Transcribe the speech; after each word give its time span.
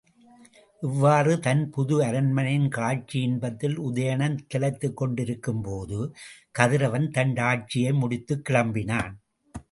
இவ்வாறு 0.83 1.39
தன் 1.39 1.69
புது 1.69 2.03
அரண்மனையின் 2.03 2.69
காட்சியின்பத்தில் 2.69 3.75
உதயணன் 3.79 4.37
திளைத்துக் 4.47 4.93
கொண்டு 4.93 5.21
இருக்கும்போது, 5.21 5.99
கதிரவன் 6.51 7.07
தன்ஆட்சியை 7.09 7.93
முடித்துக் 7.93 8.43
கிளம்பினான். 8.49 9.13